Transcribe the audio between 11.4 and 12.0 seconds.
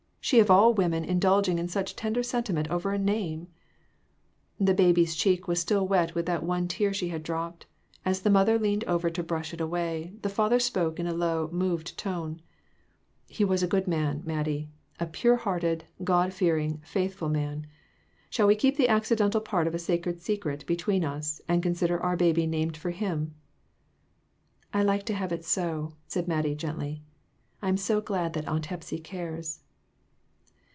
moved